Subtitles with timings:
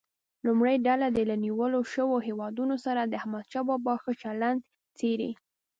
[0.45, 4.59] لومړۍ ډله دې له نیول شویو هیوادونو سره د احمدشاه بابا ښه چلند
[4.97, 5.31] څېړي.